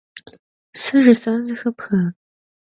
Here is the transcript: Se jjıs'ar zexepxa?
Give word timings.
Se 0.81 0.95
jjıs'ar 1.03 1.39
zexepxa? 1.47 2.01